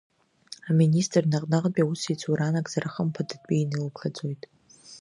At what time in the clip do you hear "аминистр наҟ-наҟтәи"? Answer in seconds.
0.69-1.83